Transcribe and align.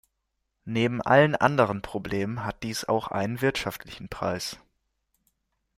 Neben 0.65 0.99
allen 0.99 1.35
anderen 1.35 1.83
Problemen 1.83 2.43
hat 2.43 2.63
dies 2.63 2.85
auch 2.85 3.09
einen 3.09 3.39
wirtschaftlichen 3.41 4.09
Preis. 4.09 4.57